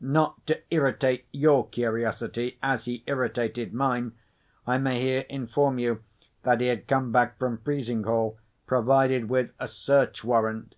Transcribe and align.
(Not 0.00 0.46
to 0.46 0.58
irritate 0.70 1.26
your 1.30 1.68
curiosity, 1.68 2.58
as 2.62 2.86
he 2.86 3.04
irritated 3.06 3.74
mine, 3.74 4.12
I 4.66 4.78
may 4.78 4.98
here 4.98 5.26
inform 5.28 5.78
you 5.78 6.02
that 6.42 6.62
he 6.62 6.68
had 6.68 6.88
come 6.88 7.12
back 7.12 7.38
from 7.38 7.58
Frizinghall 7.58 8.38
provided 8.66 9.28
with 9.28 9.52
a 9.58 9.68
search 9.68 10.24
warrant. 10.24 10.74